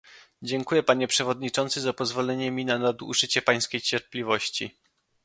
Dziękuję 0.41 0.83
panie 0.83 1.07
przewodniczący 1.07 1.81
za 1.81 1.93
pozwolenie 1.93 2.51
mi 2.51 2.65
na 2.65 2.77
nadużycie 2.79 3.41
pańskiej 3.41 3.81
cierpliwości 3.81 4.77